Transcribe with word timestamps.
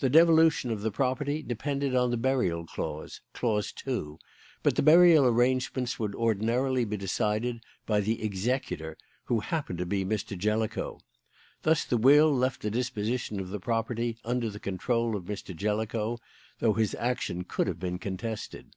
The 0.00 0.10
devolution 0.10 0.70
of 0.70 0.82
the 0.82 0.90
property 0.90 1.42
depended 1.42 1.94
on 1.94 2.10
the 2.10 2.18
burial 2.18 2.66
clause 2.66 3.22
clause 3.32 3.72
two; 3.72 4.18
but 4.62 4.76
the 4.76 4.82
burial 4.82 5.24
arrangements 5.24 5.98
would 5.98 6.14
ordinarily 6.14 6.84
be 6.84 6.98
decided 6.98 7.62
by 7.86 8.00
the 8.00 8.22
executor, 8.22 8.98
who 9.24 9.40
happened 9.40 9.78
to 9.78 9.86
be 9.86 10.04
Mr. 10.04 10.36
Jellicoe. 10.36 11.00
Thus 11.62 11.86
the 11.86 11.96
will 11.96 12.30
left 12.30 12.60
the 12.60 12.70
disposition 12.70 13.40
of 13.40 13.48
the 13.48 13.58
property 13.58 14.18
under 14.22 14.50
the 14.50 14.60
control 14.60 15.16
of 15.16 15.24
Mr. 15.24 15.56
Jellicoe, 15.56 16.18
though 16.58 16.74
his 16.74 16.94
action 16.96 17.44
could 17.44 17.66
have 17.66 17.80
been 17.80 17.98
contested. 17.98 18.76